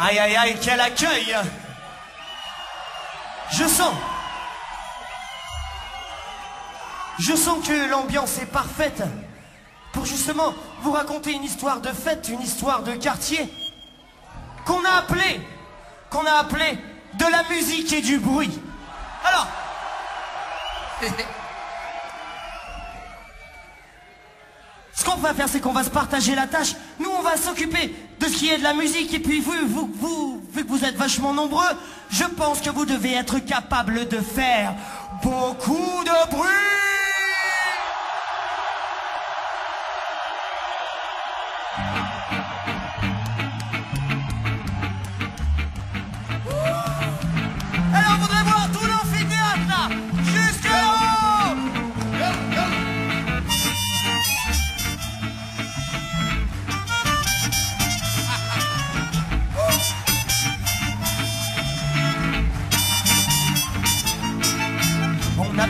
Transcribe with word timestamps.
Aïe 0.00 0.16
aïe 0.16 0.36
aïe, 0.36 0.56
quel 0.62 0.80
accueil 0.80 1.36
Je 3.50 3.64
sens 3.64 3.92
Je 7.18 7.34
sens 7.34 7.66
que 7.66 7.90
l'ambiance 7.90 8.38
est 8.38 8.46
parfaite 8.46 9.02
pour 9.92 10.06
justement 10.06 10.54
vous 10.82 10.92
raconter 10.92 11.32
une 11.32 11.42
histoire 11.42 11.80
de 11.80 11.88
fête, 11.88 12.28
une 12.28 12.40
histoire 12.40 12.84
de 12.84 12.92
quartier 12.92 13.52
qu'on 14.64 14.84
a 14.84 14.98
appelé, 14.98 15.40
qu'on 16.10 16.24
a 16.24 16.34
appelé 16.34 16.78
de 17.14 17.24
la 17.24 17.42
musique 17.48 17.92
et 17.92 18.00
du 18.00 18.18
bruit. 18.20 18.56
Alors, 19.24 19.48
ce 24.94 25.04
qu'on 25.04 25.16
va 25.16 25.34
faire, 25.34 25.48
c'est 25.48 25.60
qu'on 25.60 25.72
va 25.72 25.82
se 25.82 25.90
partager 25.90 26.36
la 26.36 26.46
tâche. 26.46 26.74
Nous, 27.00 27.10
on 27.10 27.22
va 27.22 27.36
s'occuper 27.36 27.96
de 28.20 28.26
ce 28.26 28.36
qui 28.36 28.48
est 28.48 28.58
de 28.58 28.62
la 28.62 28.74
musique. 28.74 29.12
Et 29.14 29.20
puis, 29.20 29.40
vous, 29.40 29.52
vous, 29.66 30.42
vu 30.52 30.64
que 30.64 30.68
vous 30.68 30.84
êtes 30.84 30.96
vachement 30.96 31.32
nombreux, 31.34 31.64
je 32.10 32.24
pense 32.24 32.60
que 32.60 32.70
vous 32.70 32.84
devez 32.84 33.14
être 33.14 33.38
capable 33.38 34.08
de 34.08 34.18
faire 34.18 34.74
beaucoup 35.22 36.04
de 36.04 36.30
bruit. 36.30 36.87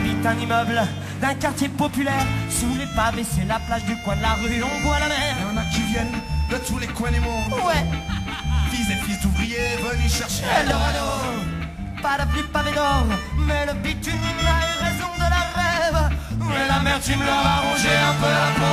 Habite 0.09 0.25
un 0.25 0.37
immeuble 0.39 0.81
d'un 1.21 1.33
quartier 1.35 1.69
populaire. 1.69 2.25
Sous 2.49 2.75
les 2.77 2.87
pavés, 2.95 3.23
c'est 3.23 3.45
la 3.45 3.59
plage 3.59 3.85
du 3.85 3.95
coin 4.03 4.15
de 4.15 4.21
la 4.21 4.33
rue, 4.33 4.63
on 4.63 4.87
voit 4.87 4.99
la 4.99 5.07
mer. 5.07 5.35
Il 5.39 5.43
y 5.43 5.57
en 5.57 5.57
a 5.57 5.65
qui 5.65 5.81
viennent 5.81 6.19
de 6.51 6.57
tous 6.67 6.79
les 6.79 6.87
coins 6.87 7.11
du 7.11 7.19
monde. 7.19 7.53
Ouais, 7.65 7.85
Fils 8.71 8.89
et 8.89 8.95
fils 9.05 9.21
d'ouvriers 9.21 9.77
venus 9.77 10.13
chercher 10.13 10.43
Eldorado, 10.61 11.05
pas 12.01 12.25
plus 12.31 12.43
pavé 12.43 12.71
d'or, 12.71 13.05
mais 13.45 13.65
le 13.65 13.73
bitume 13.79 14.13
a 14.13 14.59
eu 14.67 14.75
raison 14.85 15.09
de 15.15 15.27
la 15.35 15.43
rêve. 15.59 16.17
Mais 16.39 16.67
l'amertume 16.67 17.23
leur 17.23 17.45
a 17.45 17.57
rongé 17.61 17.89
un 17.89 18.13
peu 18.21 18.29
la 18.29 18.47
peau. 18.59 18.68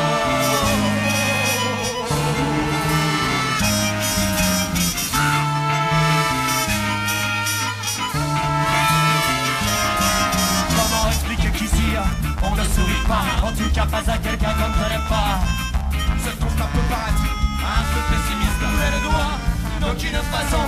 Paradis, 16.88 17.34
un 17.62 17.82
peu 17.92 18.02
pessimiste. 18.10 18.62
Mais 18.78 18.90
le 18.94 19.00
doigt, 19.06 19.32
d'aucune 19.80 20.20
façon, 20.32 20.64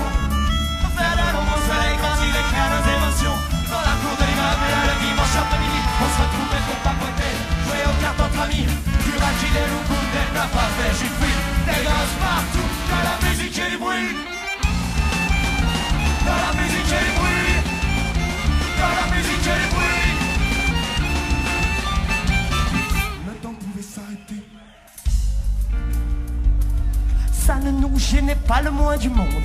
Ça 27.49 27.55
ne 27.55 27.71
nous 27.71 27.99
gênait 27.99 28.37
pas 28.47 28.61
le 28.61 28.71
moins 28.71 28.99
du 28.99 29.09
monde. 29.09 29.43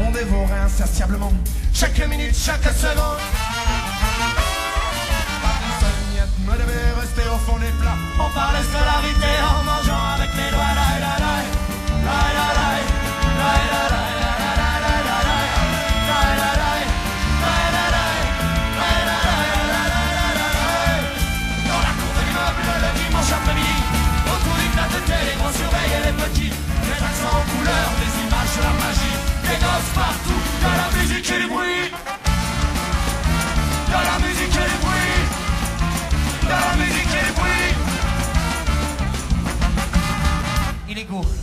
On 0.00 0.10
dévorait 0.10 0.58
insatiablement. 0.64 1.32
Chaque 1.72 2.04
minute, 2.08 2.34
chaque 2.34 2.64
seconde. 2.72 3.20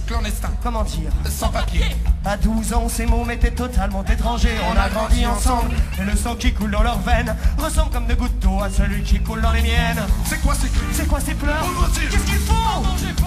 Clandestin, 0.05 0.49
comment 0.63 0.83
dire 0.83 1.11
sans 1.29 1.49
papier. 1.49 1.85
À 2.25 2.38
12 2.38 2.73
ans, 2.73 2.89
ces 2.89 3.05
mots 3.05 3.23
m'étaient 3.23 3.51
totalement 3.51 4.03
étrangers. 4.03 4.57
On 4.71 4.77
a 4.77 4.89
grandi 4.89 5.25
ensemble, 5.25 5.75
et 5.99 6.03
le 6.03 6.15
sang 6.15 6.35
qui 6.35 6.53
coule 6.53 6.71
dans 6.71 6.83
leurs 6.83 6.99
veines 6.99 7.35
ressemble 7.57 7.91
comme 7.91 8.07
de 8.07 8.16
gouttes 8.16 8.39
d'eau 8.39 8.61
à 8.61 8.69
celui 8.69 9.03
qui 9.03 9.19
coule 9.19 9.41
dans 9.41 9.51
les 9.51 9.61
miennes. 9.61 10.01
C'est 10.25 10.41
quoi 10.41 10.53
ces 10.53 10.67
cris 10.69 10.85
C'est 10.91 11.07
quoi 11.07 11.19
ces 11.19 11.33
pleurs 11.33 11.66
Qu'est-ce 11.93 12.23
qu'ils 12.25 12.39
font 12.39 12.83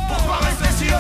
Pourquoi 0.09 0.37
rester 0.39 0.84
si 0.84 0.91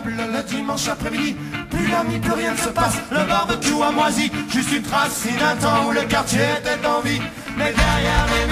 la 0.00 0.38
le 0.38 0.42
dimanche 0.44 0.88
après-midi, 0.88 1.36
plus 1.70 1.88
d'amis, 1.88 2.18
plus 2.18 2.32
rien 2.32 2.52
ne 2.52 2.56
se 2.56 2.68
passe. 2.68 2.96
Le 3.10 3.24
barbecue 3.26 3.82
a 3.82 3.90
moisi, 3.90 4.30
juste 4.48 4.72
une 4.72 4.82
trace 4.82 5.26
d'un 5.38 5.56
temps 5.56 5.88
où 5.88 5.92
le 5.92 6.02
quartier 6.02 6.40
était 6.58 6.86
en 6.86 7.00
vie. 7.00 7.20
Mais 7.56 7.72
derrière 7.72 8.26
les 8.32 8.51